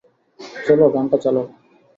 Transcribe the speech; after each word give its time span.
চলো, 0.65 0.85
গানটা 0.93 1.17
চালাও! 1.23 1.45